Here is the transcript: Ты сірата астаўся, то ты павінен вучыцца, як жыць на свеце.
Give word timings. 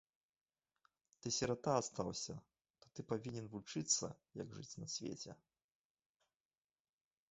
Ты 1.25 1.31
сірата 1.35 1.69
астаўся, 1.81 2.33
то 2.85 2.91
ты 2.95 2.99
павінен 3.13 3.45
вучыцца, 3.55 4.05
як 4.43 4.47
жыць 4.61 4.71
на 4.85 4.95
свеце. 4.99 5.41